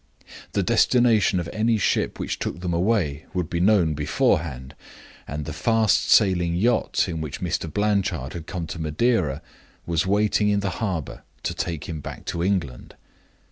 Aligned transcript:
The 0.53 0.63
destination 0.63 1.39
of 1.39 1.47
any 1.53 1.77
ship 1.77 2.17
which 2.19 2.39
took 2.39 2.61
them 2.61 2.73
away 2.73 3.27
would 3.35 3.51
be 3.51 3.59
known 3.59 3.93
beforehand; 3.93 4.73
and 5.27 5.45
the 5.45 5.53
fast 5.53 6.09
sailing 6.09 6.55
yacht 6.55 7.07
in 7.07 7.21
which 7.21 7.39
Mr. 7.39 7.71
Blanchard 7.71 8.33
had 8.33 8.47
come 8.47 8.65
to 8.65 8.79
Madeira 8.81 9.43
was 9.85 10.07
waiting 10.07 10.49
in 10.49 10.61
the 10.61 10.71
harbor 10.81 11.21
to 11.43 11.53
take 11.53 11.87
him 11.87 11.99
back 12.01 12.25
to 12.25 12.41
England. 12.41 12.95